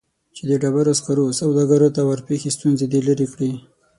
چې 0.35 0.43
د 0.49 0.51
ډبرو 0.61 0.93
سکرو 0.99 1.25
سوداګرو 1.41 1.89
ته 1.95 2.01
ورپېښې 2.03 2.51
ستونزې 2.57 2.85
دې 2.91 2.99
لیرې 3.07 3.27
کړي 3.33 3.51